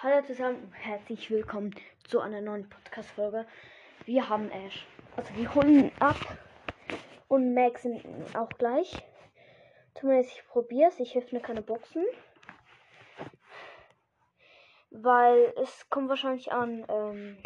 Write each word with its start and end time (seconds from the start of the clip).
Hallo 0.00 0.24
zusammen 0.24 0.62
und 0.62 0.72
herzlich 0.74 1.28
willkommen 1.28 1.74
zu 2.06 2.20
einer 2.20 2.40
neuen 2.40 2.68
Podcast-Folge. 2.68 3.48
Wir 4.04 4.28
haben 4.28 4.48
Ash. 4.48 4.86
Also 5.16 5.34
wir 5.34 5.52
holen 5.52 5.90
ab 5.98 6.38
und 7.26 7.52
Max 7.52 7.84
auch 8.34 8.48
gleich. 8.50 8.96
Zumindest 9.96 10.36
ich 10.36 10.46
probiere 10.46 10.90
es. 10.90 11.00
Ich 11.00 11.18
öffne 11.18 11.40
keine 11.40 11.62
Boxen. 11.62 12.04
Weil 14.90 15.52
es 15.60 15.90
kommt 15.90 16.08
wahrscheinlich 16.08 16.52
an 16.52 16.86
ähm, 16.88 17.38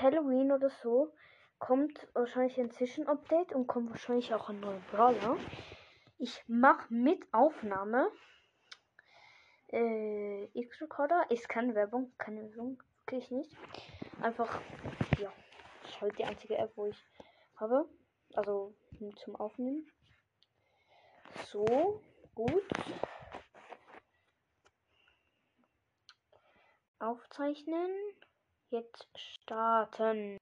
Halloween 0.00 0.50
oder 0.50 0.70
so. 0.70 1.14
Kommt 1.60 2.08
wahrscheinlich 2.14 2.58
ein 2.58 2.72
Zwischenupdate 2.72 3.52
und 3.52 3.68
kommt 3.68 3.90
wahrscheinlich 3.90 4.34
auch 4.34 4.48
ein 4.48 4.58
neuer 4.58 4.82
Brawler. 4.90 5.36
Ich 6.18 6.42
mache 6.48 6.92
mit 6.92 7.22
Aufnahme 7.30 8.10
äh, 9.72 10.44
X-Recorder 10.54 11.26
ist 11.30 11.48
keine 11.48 11.74
Werbung, 11.74 12.12
keine 12.18 12.42
Werbung, 12.50 12.82
wirklich 13.00 13.30
nicht. 13.30 13.56
Einfach, 14.20 14.60
ja, 15.18 15.32
ist 15.84 16.00
halt 16.00 16.18
die 16.18 16.24
einzige 16.24 16.56
App, 16.56 16.72
wo 16.76 16.86
ich 16.86 17.04
habe. 17.56 17.88
Also 18.34 18.74
zum 19.16 19.36
Aufnehmen. 19.36 19.86
So, 21.46 22.02
gut. 22.34 22.62
Aufzeichnen. 26.98 27.90
Jetzt 28.70 29.08
starten. 29.16 30.38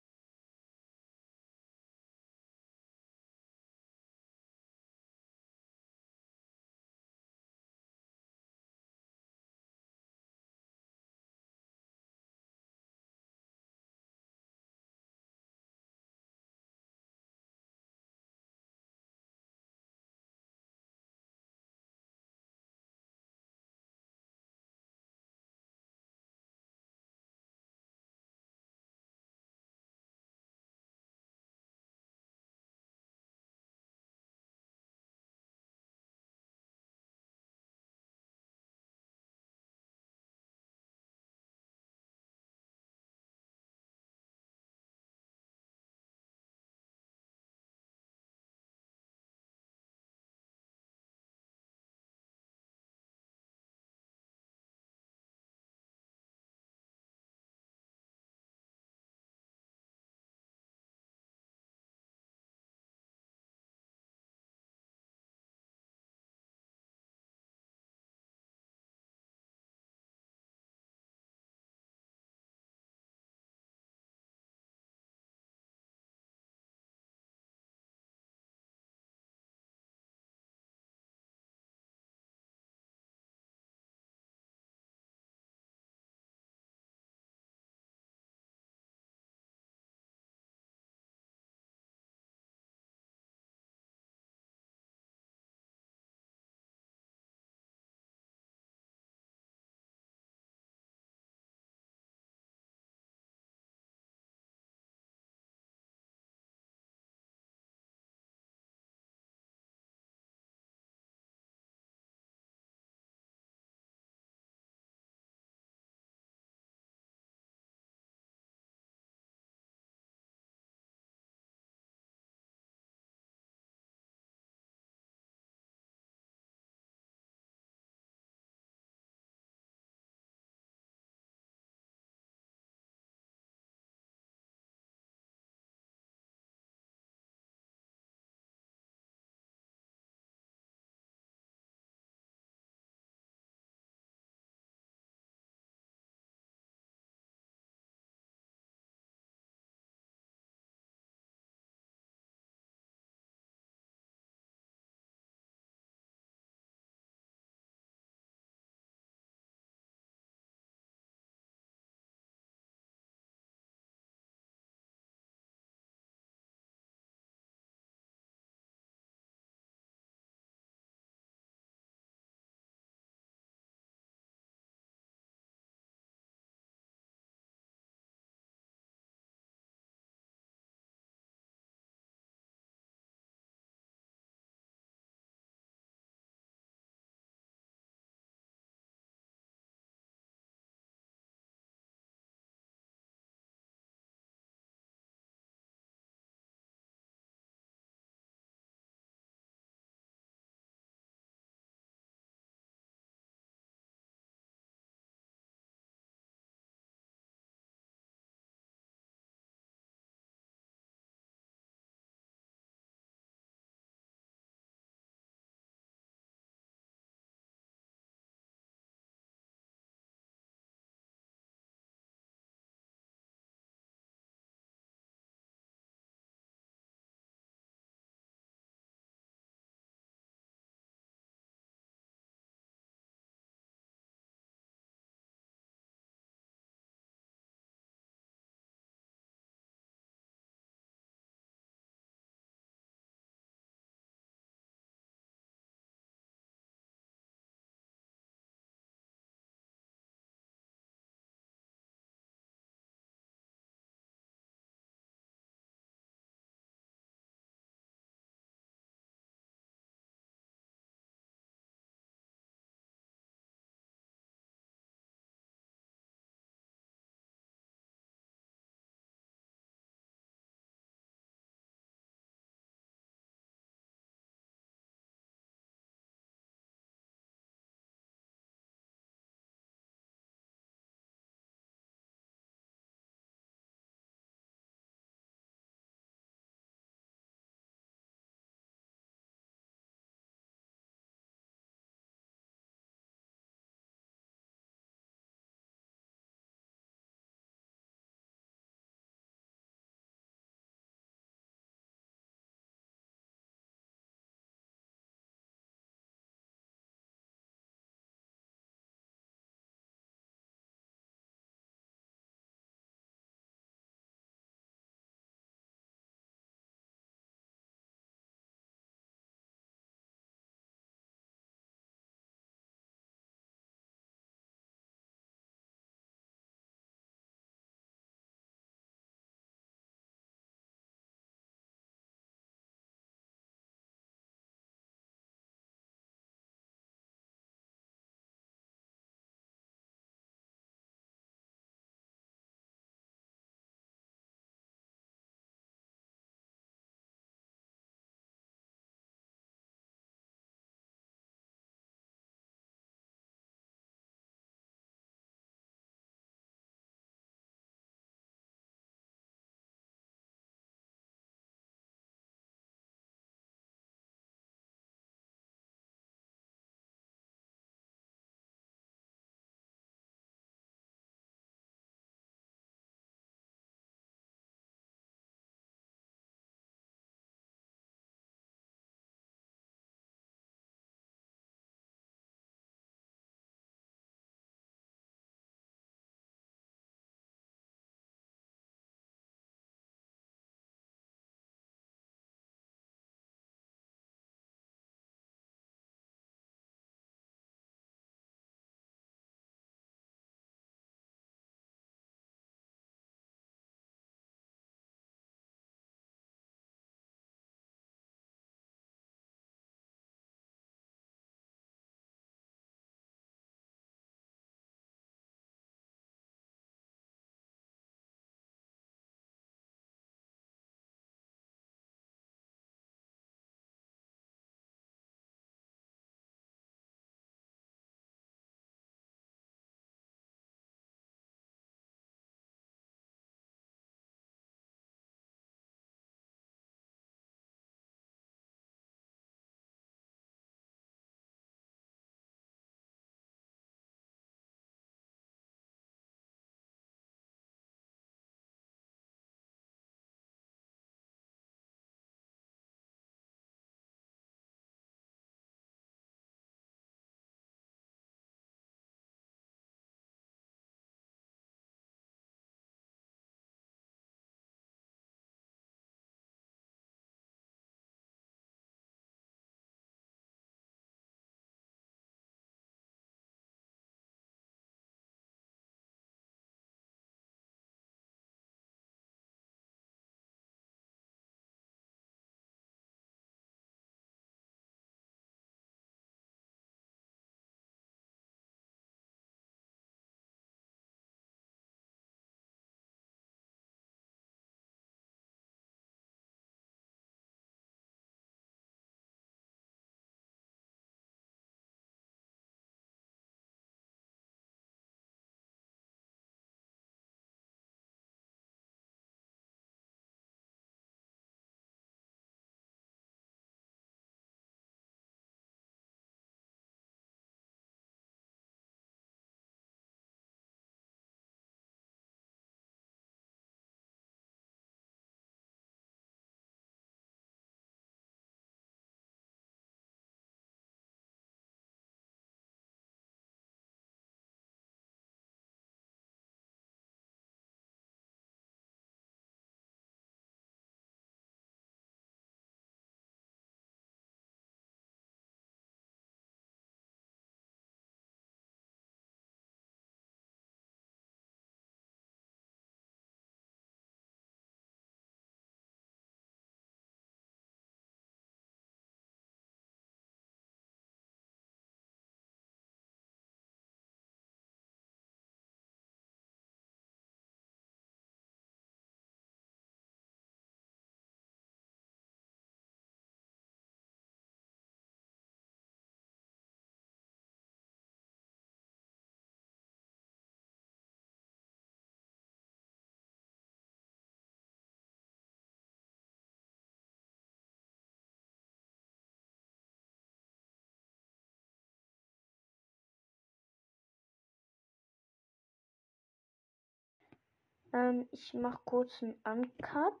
Ähm, 597.74 598.08
ich 598.12 598.32
mache 598.34 598.60
kurz 598.64 599.02
einen 599.02 599.20
Uncut. 599.24 600.00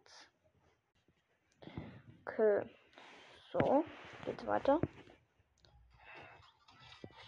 Okay. 2.24 2.62
So, 3.50 3.84
geht 4.24 4.46
weiter. 4.46 4.80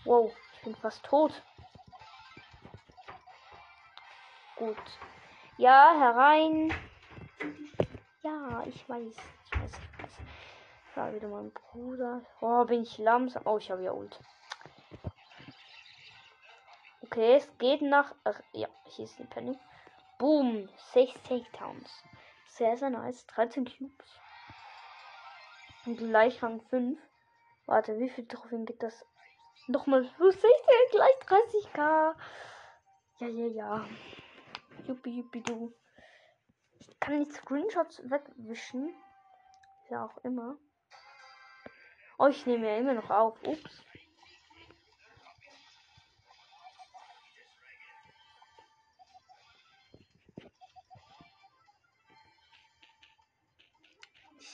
Wow, 0.05 0.33
ich 0.55 0.63
bin 0.63 0.77
fast 0.77 1.05
tot. 1.05 1.43
Gut. 4.55 4.79
Ja, 5.59 5.95
herein. 5.99 6.73
Ja, 8.23 8.63
ich 8.67 8.89
weiß. 8.89 9.17
Ich 9.45 9.61
weiß, 9.61 9.73
ich 9.73 10.03
weiß. 10.03 10.13
Da 10.95 11.13
wieder 11.13 11.29
mein 11.29 11.51
Bruder. 11.51 12.23
Oh, 12.41 12.65
bin 12.65 12.83
ich 12.83 12.99
langsam. 12.99 13.43
Oh, 13.47 13.59
ich 13.59 13.71
habe 13.71 13.83
ja 13.83 13.93
Ult. 13.93 14.19
Okay, 17.03 17.35
es 17.35 17.59
geht 17.59 17.83
nach. 17.83 18.15
Ach, 18.23 18.41
ja, 18.53 18.69
hier 18.85 19.07
ist 19.07 19.19
die 19.19 19.25
Penny. 19.25 19.59
Boom. 20.19 20.69
6 20.93 21.13
Takedowns. 21.23 22.03
Sehr, 22.47 22.77
sehr 22.77 22.91
nice. 22.91 23.27
13 23.27 23.65
Cubes. 23.65 24.21
Und 25.85 25.99
gleich 25.99 26.43
Rang 26.43 26.61
5. 26.63 26.99
Warte, 27.67 27.99
wie 27.99 28.09
viel 28.09 28.27
Trophäen 28.27 28.65
geht 28.65 28.83
das? 28.83 29.05
Nochmal 29.67 30.03
plus 30.17 30.35
16, 30.35 30.51
gleich 30.91 31.17
30k. 31.27 32.15
Ja, 33.19 33.27
ja, 33.29 33.47
ja. 33.47 33.89
Juppie, 34.87 35.19
juppie, 35.19 35.43
du. 35.43 35.75
Ich 36.79 37.01
kann 37.01 37.23
die 37.23 37.31
Screenshots 37.31 38.09
wegwischen. 38.09 38.95
Ja, 39.91 40.05
auch 40.07 40.17
immer. 40.25 40.57
Oh, 42.19 42.27
ich 42.27 42.47
nehme 42.47 42.69
ja 42.69 42.79
immer 42.79 42.95
noch 42.95 43.11
auf. 43.11 43.43
Ups. 43.43 43.83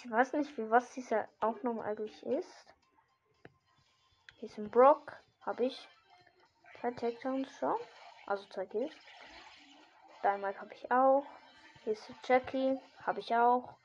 Ich 0.05 0.11
weiß 0.11 0.33
nicht, 0.33 0.59
wie 0.59 0.69
was 0.69 0.93
diese 0.95 1.29
Aufnahme 1.39 1.85
eigentlich 1.85 2.27
ist. 2.27 2.75
Hier 4.39 4.49
ist 4.49 4.59
ein 4.59 4.69
Brock. 4.69 5.17
Habe 5.43 5.67
ich. 5.67 5.89
Zwei 6.81 6.91
Takedowns 6.91 7.49
schon. 7.59 7.77
Also 8.27 8.45
zwei 8.49 8.67
Kills. 8.67 8.93
Dynamite 10.25 10.61
habe 10.61 10.75
ich 10.75 10.91
auch. 10.91 11.25
Hier 11.85 11.93
ist 11.93 12.13
Jackie. 12.25 12.81
Habe 13.07 13.21
ich 13.21 13.33
auch. 13.37 13.77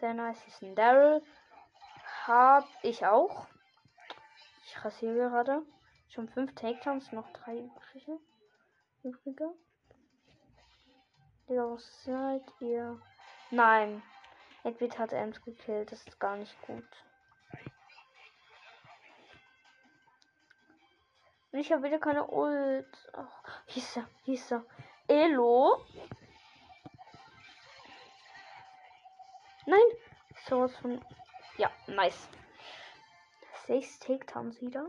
Sehr 0.00 0.14
nice. 0.14 0.40
Hier 0.40 0.54
ist 0.54 0.62
ein 0.62 0.74
Daryl. 0.74 1.22
Habe 2.26 2.68
ich 2.82 3.04
auch. 3.04 3.46
Ich 4.64 4.82
rasiere 4.82 5.28
gerade. 5.28 5.62
Schon 6.08 6.30
fünf 6.30 6.54
Takedowns, 6.54 7.12
noch 7.12 7.30
drei 7.32 7.58
übrige. 7.58 8.18
Übrige. 9.02 9.52
Digga, 11.46 11.70
was 11.70 12.04
seid 12.04 12.42
ihr? 12.60 12.98
Nein. 13.50 14.02
Edwin 14.64 14.96
hat 14.98 15.12
Ems 15.12 15.42
gekillt. 15.42 15.90
Das 15.90 16.06
ist 16.06 16.20
gar 16.20 16.36
nicht 16.36 16.60
gut. 16.62 16.84
Und 21.50 21.58
ich 21.58 21.70
habe 21.72 21.82
wieder 21.82 21.98
keine 21.98 22.26
Ult. 22.28 23.10
Oh, 23.14 23.74
ist 23.74 23.96
er. 23.96 24.08
Ist 24.24 24.52
er. 24.52 24.64
Elo. 25.08 25.84
Nein. 29.66 29.80
Sowas 30.46 30.74
von. 30.76 31.04
Ja, 31.58 31.70
nice. 31.86 32.28
Sechs 33.66 33.98
Takedowns 33.98 34.60
wieder. 34.60 34.88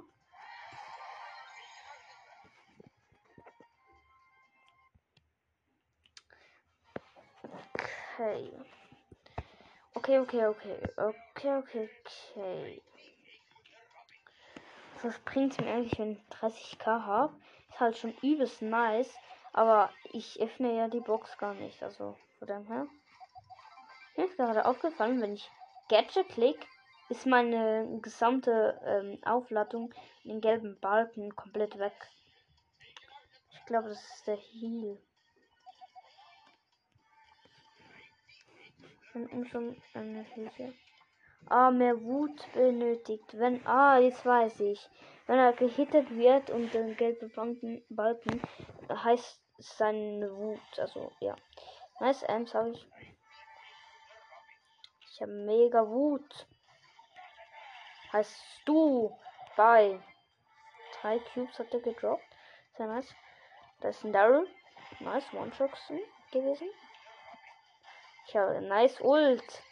Okay. 8.13 8.51
Okay, 10.03 10.19
okay, 10.19 10.45
okay. 10.47 10.77
Okay, 10.97 11.55
okay, 11.55 11.89
okay. 12.35 12.81
Was 15.01 15.17
bringt 15.19 15.61
mir 15.61 15.71
eigentlich, 15.71 15.97
wenn 15.97 16.11
ich 16.11 16.19
30k 16.29 17.05
habe? 17.05 17.33
Ist 17.69 17.79
halt 17.79 17.97
schon 17.97 18.13
übelst 18.21 18.61
nice. 18.61 19.15
Aber 19.53 19.89
ich 20.11 20.41
öffne 20.41 20.75
ja 20.75 20.89
die 20.89 20.99
Box 20.99 21.37
gar 21.37 21.53
nicht. 21.53 21.81
Also 21.81 22.17
von 22.37 22.47
dem 22.49 22.67
her. 22.67 22.85
Mir 24.17 24.25
ist 24.25 24.35
gerade 24.35 24.65
aufgefallen, 24.65 25.21
wenn 25.21 25.35
ich 25.35 25.49
Gadget 25.87 26.27
klick, 26.27 26.67
ist 27.07 27.25
meine 27.25 27.87
gesamte 28.01 28.81
ähm, 28.83 29.19
Aufladung 29.23 29.93
in 30.25 30.31
den 30.31 30.41
gelben 30.41 30.77
Balken 30.81 31.33
komplett 31.33 31.79
weg. 31.79 31.95
Ich 33.53 33.65
glaube, 33.67 33.87
das 33.87 34.03
ist 34.03 34.27
der 34.27 34.35
Heal. 34.35 34.97
Und 39.13 39.47
schon 39.47 39.81
eine 39.93 40.23
Hilfe. 40.23 40.73
Ah, 41.47 41.69
mehr 41.69 42.01
Wut 42.01 42.51
benötigt. 42.53 43.37
Wenn. 43.37 43.65
Ah, 43.67 43.97
jetzt 43.99 44.25
weiß 44.25 44.59
ich. 44.61 44.89
Wenn 45.27 45.37
er 45.37 45.53
gehittet 45.53 46.09
wird 46.09 46.49
und 46.49 46.73
den 46.73 46.95
gelben 46.97 47.31
Balken, 47.31 47.83
Balken 47.89 48.41
heißt 48.89 49.39
seine 49.57 50.35
Wut. 50.35 50.79
Also, 50.79 51.11
ja. 51.19 51.35
Nice 51.99 52.23
Amps 52.23 52.53
habe 52.55 52.71
ich. 52.71 52.87
Ich 55.11 55.21
habe 55.21 55.31
mega 55.31 55.87
Wut. 55.87 56.47
Heißt 58.11 58.61
du 58.65 59.15
bei 59.55 59.99
drei 61.01 61.19
Cubes 61.19 61.59
hat 61.59 61.73
er 61.73 61.81
gedroppt. 61.81 62.25
Sehr 62.77 62.87
nice. 62.87 63.13
Da 63.81 63.89
ist 63.89 64.03
ein 64.03 64.13
Daryl. 64.13 64.47
Nice 64.99 65.31
One-Shots 65.33 65.91
gewesen. 66.31 66.67
Ich 68.27 68.35
habe 68.35 68.61
nice 68.61 68.99
Ult. 69.01 69.63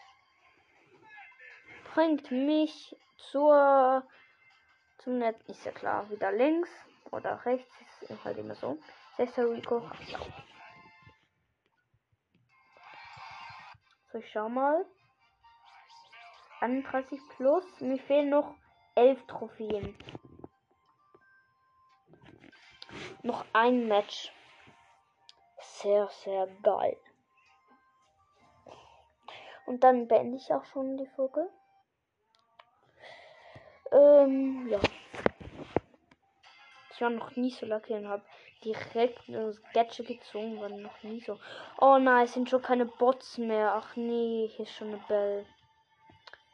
Bringt 1.93 2.31
mich 2.31 2.95
zur 3.17 4.03
zum 4.99 5.17
Netz. 5.17 5.41
Ist 5.47 5.65
ja 5.65 5.71
klar. 5.71 6.09
Wieder 6.09 6.31
links 6.31 6.69
oder 7.11 7.43
rechts. 7.45 7.73
Ist 8.01 8.23
halt 8.23 8.37
immer 8.37 8.55
so. 8.55 8.77
Sechster 9.17 9.49
Rico. 9.49 9.89
So, 14.11 14.17
ich 14.17 14.31
schau 14.31 14.49
mal. 14.49 14.85
31 16.59 17.19
plus. 17.35 17.81
Mir 17.81 17.99
fehlen 17.99 18.29
noch 18.29 18.55
11 18.95 19.25
Trophäen. 19.27 19.97
Noch 23.23 23.45
ein 23.53 23.87
Match. 23.87 24.31
Sehr, 25.59 26.07
sehr 26.09 26.47
geil. 26.61 26.97
Und 29.65 29.83
dann 29.83 30.07
beende 30.07 30.37
ich 30.37 30.53
auch 30.53 30.65
schon 30.65 30.97
die 30.97 31.07
Folge. 31.07 31.49
Ähm, 33.91 34.67
ja. 34.69 34.79
Ich 36.93 37.01
war 37.01 37.09
noch 37.09 37.35
nie 37.35 37.51
so 37.51 37.65
lucky 37.65 37.93
und 37.93 38.07
habe 38.07 38.23
direkt 38.63 39.19
das 39.27 39.61
Gadget 39.73 40.07
gezogen, 40.07 40.59
war 40.61 40.69
noch 40.69 41.01
nie 41.03 41.19
so. 41.21 41.39
Oh 41.79 41.97
nein, 41.97 42.25
es 42.25 42.33
sind 42.33 42.49
schon 42.49 42.61
keine 42.61 42.85
Bots 42.85 43.37
mehr. 43.37 43.73
Ach 43.73 43.95
nee, 43.95 44.49
hier 44.55 44.65
ist 44.65 44.73
schon 44.73 44.89
eine 44.89 45.03
Bell. 45.07 45.45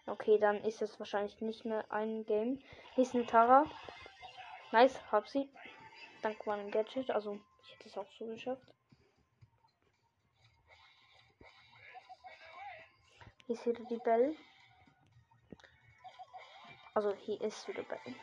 Okay, 0.05 0.37
dann 0.39 0.63
ist 0.63 0.81
es 0.81 0.99
wahrscheinlich 0.99 1.41
nicht 1.41 1.65
mehr 1.65 1.83
ein 1.91 2.25
Game. 2.25 2.61
Hier 2.95 3.03
ist 3.03 3.13
eine 3.13 3.25
Tara. 3.25 3.65
Nice, 4.71 4.99
hab 5.11 5.27
sie. 5.27 5.49
Dank 6.21 6.45
meinem 6.45 6.71
Gadget. 6.71 7.11
Also, 7.11 7.39
ich 7.63 7.73
hätte 7.73 7.89
es 7.89 7.97
auch 7.97 8.09
so 8.17 8.25
geschafft. 8.25 8.73
Hier 13.47 13.55
ist 13.55 13.65
wieder 13.65 13.83
die 13.85 13.97
Bell. 13.97 14.35
Also, 16.93 17.13
hier 17.13 17.39
ist 17.39 17.65
wieder 17.69 17.83
Bell. 17.83 18.15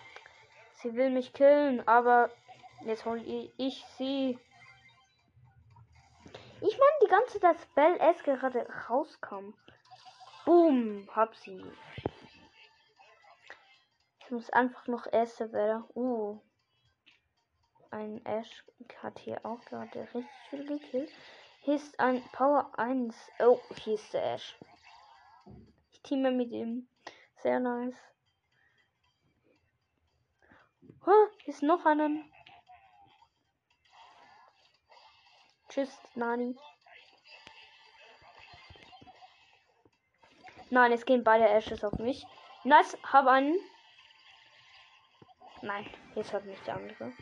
Sie 0.75 0.95
will 0.95 1.09
mich 1.09 1.33
killen, 1.33 1.89
aber 1.89 2.31
jetzt 2.85 3.07
hole 3.07 3.23
ich 3.57 3.87
sie. 3.97 4.39
Ich 6.61 6.79
meine 6.79 6.99
die 7.03 7.09
ganze 7.09 7.41
Zeit, 7.41 7.57
dass 7.57 7.67
Bell 7.75 7.97
S 8.01 8.23
gerade 8.23 8.69
rauskam. 8.91 9.55
Boom, 10.45 11.09
hab 11.17 11.35
sie. 11.37 11.65
Ich 14.21 14.31
muss 14.31 14.51
einfach 14.51 14.87
noch 14.89 15.11
erste 15.11 15.53
werden. 15.53 15.85
Uh. 15.95 16.39
Ein 17.91 18.23
Ash 18.27 18.63
hat 19.03 19.19
hier 19.21 19.41
auch 19.47 19.65
gerade 19.65 20.03
richtig 20.03 20.27
viel 20.51 20.67
gekillt. 20.67 21.11
Hier 21.63 21.77
ist 21.77 21.99
ein 21.99 22.23
Power 22.33 22.71
1. 22.79 23.17
Oh, 23.39 23.59
hier 23.83 23.95
ist 23.95 24.13
der 24.13 24.35
Ash. 24.35 24.55
Teame 26.05 26.31
mit 26.31 26.53
ihm. 26.53 26.87
Sehr 27.43 27.61
nice. 27.61 27.97
Oh, 31.07 31.27
ist 31.47 31.63
noch 31.63 31.85
einen. 31.85 32.31
Tschüss, 35.69 35.91
Nani. 36.15 36.57
Nein, 40.71 40.93
es 40.93 41.05
gehen 41.05 41.25
beide 41.25 41.49
Ashes 41.49 41.85
auf 41.85 41.99
mich. 41.99 42.27
Nice, 42.65 42.97
hab 43.13 43.27
einen. 43.27 43.59
Nein, 45.63 45.89
jetzt 46.15 46.33
hat 46.33 46.45
mich 46.45 46.61
der 46.61 46.77
andere. 46.77 47.13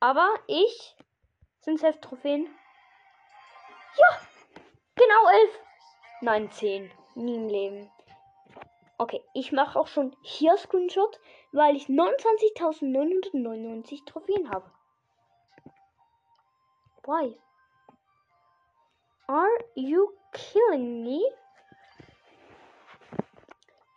Aber 0.00 0.34
ich 0.46 0.96
sind 1.60 1.78
selbst 1.78 2.02
Trophäen. 2.02 2.46
Ja! 3.96 4.20
Genau 4.94 5.28
elf! 5.28 5.58
Nein, 6.20 6.50
zehn. 6.50 6.92
Nie 7.14 7.36
im 7.36 7.48
Leben. 7.48 7.90
Okay, 8.98 9.24
ich 9.32 9.52
mache 9.52 9.78
auch 9.78 9.86
schon 9.86 10.14
hier 10.22 10.58
Screenshot, 10.58 11.18
weil 11.52 11.74
ich 11.74 11.86
29.999 11.86 14.04
Trophäen 14.04 14.50
habe. 14.50 14.70
Why? 17.04 17.34
Are 19.26 19.48
you 19.74 20.12
killing 20.32 21.02
me? 21.02 21.22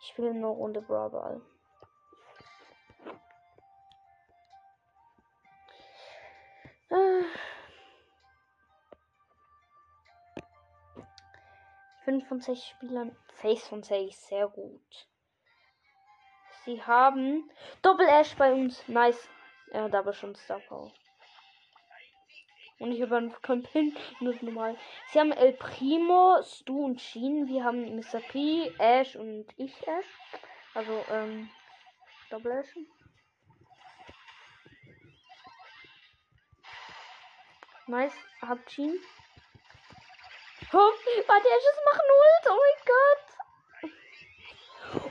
Ich 0.00 0.16
will 0.16 0.30
eine 0.30 0.46
Runde 0.46 0.80
Brawl. 0.80 1.42
Äh. 6.90 7.24
Fünf 12.04 12.28
von 12.28 12.40
sechs 12.40 12.66
Spielern, 12.66 13.16
sechs 13.40 13.66
von 13.66 13.82
sechs, 13.82 14.28
sehr 14.28 14.48
gut. 14.48 15.08
Sie 16.64 16.82
haben 16.82 17.50
Doppel 17.82 18.06
Ash 18.06 18.34
bei 18.36 18.52
uns, 18.52 18.86
nice. 18.88 19.28
Er 19.70 19.84
hat 19.84 19.94
aber 19.94 20.12
schon 20.12 20.34
Star 20.34 20.60
Power. 20.60 20.92
Und 22.78 22.92
ich 22.92 23.00
habe 23.00 23.30
keinen 23.42 23.62
Pin, 23.62 23.96
nur 24.20 24.34
normal. 24.42 24.76
Sie 25.08 25.20
haben 25.20 25.32
El 25.32 25.52
Primo, 25.54 26.42
Stu 26.42 26.84
und 26.84 27.00
Sheen. 27.00 27.48
Wir 27.48 27.64
haben 27.64 27.96
Mr. 27.96 28.20
P, 28.20 28.70
Ash 28.78 29.16
und 29.16 29.46
ich 29.56 29.74
Ash. 29.86 30.06
Also, 30.74 31.04
ähm, 31.10 31.48
Double 32.30 32.52
Ash. 32.52 32.74
Nice, 37.86 38.16
habt 38.42 38.70
Sheen. 38.70 38.98
Warte, 40.74 41.48
Ashes 41.48 41.78
machen 41.84 42.08
Ult. 42.20 42.44
Oh 42.50 42.58
mein 42.64 42.78
Gott. 42.90 43.24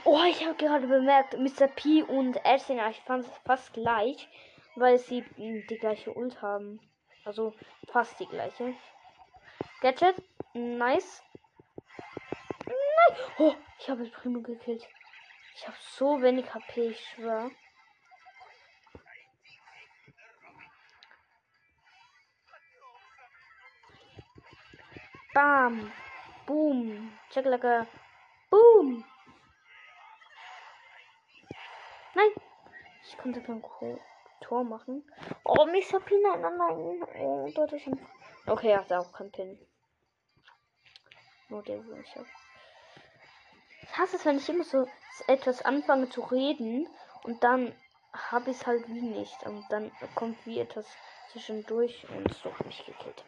Oh, 0.05 0.23
ich 0.29 0.45
habe 0.45 0.55
gerade 0.55 0.87
bemerkt, 0.87 1.37
Mr. 1.37 1.67
P 1.67 2.03
und 2.03 2.35
Ash 2.45 2.63
sind 2.63 2.79
eigentlich 2.79 3.01
fast 3.45 3.73
gleich, 3.73 4.27
weil 4.75 4.97
sie 4.97 5.23
die 5.37 5.77
gleiche 5.79 6.13
Ult 6.13 6.41
haben. 6.41 6.79
Also 7.25 7.53
fast 7.91 8.19
die 8.19 8.27
gleiche. 8.27 8.73
Gadget. 9.81 10.15
Nice. 10.53 11.23
Nein. 12.65 13.17
Oh, 13.37 13.53
ich 13.79 13.89
habe 13.89 14.03
Primo 14.05 14.41
gekillt. 14.41 14.87
Ich 15.55 15.67
habe 15.67 15.77
so 15.79 16.21
wenig 16.21 16.53
HP, 16.53 16.89
ich 16.89 16.99
schwör. 16.99 17.49
Bam. 25.33 25.91
Boom. 26.45 27.11
Check 27.29 27.45
like 27.45 27.87
Boom. 28.49 29.03
Nein. 32.15 32.31
Ich 33.07 33.17
konnte 33.17 33.41
kein. 33.41 33.61
Tor 34.43 34.63
machen. 34.63 35.03
Oh, 35.45 35.65
Mr. 35.65 35.99
Pina, 36.01 36.35
nein, 36.35 36.57
nein. 36.57 37.03
Oh, 37.19 37.49
dort 37.55 37.73
ist 37.73 37.87
ein. 37.87 37.99
Okay, 38.45 38.71
er 38.71 38.79
hat 38.79 38.91
auch 38.91 39.11
keinen 39.13 39.31
Pin. 39.31 39.57
Nur 41.49 41.63
der, 41.63 41.85
wo 41.85 41.93
ich 41.93 42.15
habe. 42.15 42.27
Ich 43.81 43.97
hasse 43.97 44.17
es, 44.17 44.25
wenn 44.25 44.37
ich 44.37 44.49
immer 44.49 44.63
so 44.63 44.87
etwas 45.27 45.63
anfange 45.63 46.09
zu 46.09 46.21
reden 46.21 46.87
und 47.23 47.43
dann 47.43 47.73
habe 48.13 48.51
ich 48.51 48.57
es 48.57 48.67
halt 48.67 48.87
wie 48.87 49.01
nicht. 49.01 49.43
Und 49.43 49.65
dann 49.71 49.91
kommt 50.15 50.45
wie 50.45 50.59
etwas 50.59 50.87
zwischendurch 51.31 52.05
und 52.09 52.33
so 52.33 52.53
habe 52.53 52.69
ich 52.69 52.85
gekillt. 52.85 53.23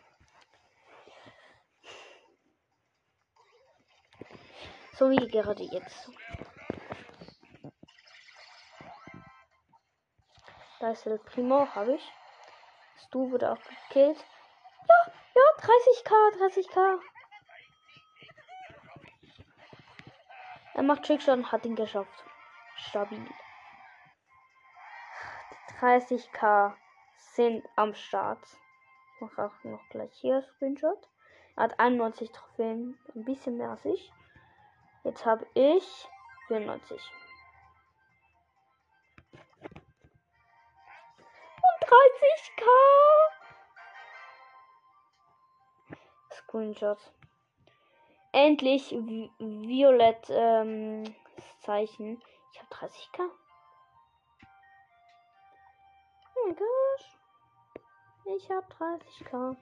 So 4.97 5.09
wie 5.09 5.27
gerade 5.27 5.63
jetzt. 5.63 6.09
Da 10.79 10.91
ist 10.91 11.05
El 11.05 11.19
Primo, 11.19 11.67
habe 11.75 11.95
ich. 11.95 12.13
Stu 12.97 13.29
wurde 13.29 13.51
auch 13.51 13.61
gekillt. 13.89 14.25
Ja, 14.87 15.13
ja, 15.35 15.41
30k, 15.61 16.13
30k. 16.39 16.99
Er 20.75 20.83
macht 20.83 21.03
Trickshot 21.03 21.51
hat 21.51 21.65
ihn 21.65 21.75
geschafft. 21.75 22.23
Stabil. 22.77 23.27
Die 25.51 25.73
30k 25.79 26.73
sind 27.17 27.65
am 27.75 27.93
Start. 27.93 28.45
Ich 29.15 29.21
mache 29.21 29.45
auch 29.45 29.63
noch 29.65 29.89
gleich 29.89 30.13
hier 30.13 30.41
Screenshot. 30.41 31.09
Er 31.57 31.63
hat 31.63 31.79
91 31.79 32.31
Trophäen, 32.31 32.97
ein 33.13 33.25
bisschen 33.25 33.57
mehr 33.57 33.71
als 33.71 33.83
ich. 33.83 34.13
Jetzt 35.05 35.23
habe 35.23 35.45
ich 35.53 36.09
94. 36.47 36.99
30k. 41.85 42.63
Screenshot. 46.33 46.97
Endlich 48.31 48.91
Vi 48.91 49.31
Violett 49.37 50.27
ähm, 50.29 51.03
Zeichen. 51.59 52.19
Ich 52.51 52.59
habe 52.59 52.73
30k. 52.73 53.29
Oh 56.35 56.47
mein 56.47 56.55
Gott. 56.55 57.05
Ich 58.37 58.49
habe 58.49 58.65
30k. 58.73 59.55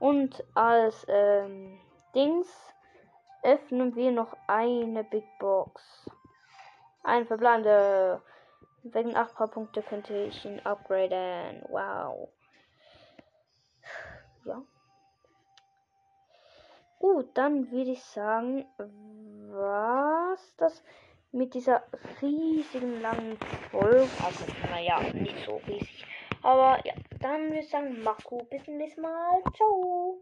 Und 0.00 0.44
als 0.54 1.06
ähm, 1.08 1.80
Dings 2.16 2.74
öffnen 3.42 3.94
wir 3.94 4.12
noch 4.12 4.36
eine 4.46 5.04
Big 5.04 5.24
Box. 5.38 6.10
Ein 7.02 7.26
verbleibender 7.26 8.22
Wegen 8.82 9.16
8 9.16 9.34
paar 9.34 9.48
Punkte 9.48 9.82
könnte 9.82 10.16
ich 10.16 10.44
ihn 10.44 10.60
upgraden. 10.60 11.64
Wow. 11.68 12.28
Ja. 14.44 14.62
Gut, 16.98 17.28
dann 17.34 17.70
würde 17.70 17.90
ich 17.90 18.02
sagen, 18.04 18.64
was 19.50 20.54
das 20.56 20.84
mit 21.32 21.54
dieser 21.54 21.82
riesigen 22.22 23.00
langen 23.00 23.36
Folge. 23.70 24.08
Also, 24.24 24.44
naja, 24.70 25.00
nicht 25.12 25.44
so 25.44 25.60
riesig. 25.66 26.06
Aber 26.42 26.78
ja, 26.86 26.94
dann 27.20 27.48
würde 27.48 27.58
ich 27.58 27.68
sagen, 27.68 28.02
mach 28.04 28.22
gut. 28.22 28.48
Bis 28.50 28.64
zum 28.64 28.76
nächsten 28.76 29.02
Mal. 29.02 29.42
Ciao. 29.56 30.14